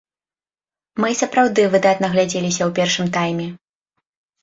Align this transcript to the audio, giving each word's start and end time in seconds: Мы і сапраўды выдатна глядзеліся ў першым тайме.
Мы 1.03 1.07
і 1.13 1.19
сапраўды 1.21 1.61
выдатна 1.75 2.07
глядзеліся 2.17 2.63
ў 2.71 2.75
першым 2.83 3.07
тайме. 3.19 3.47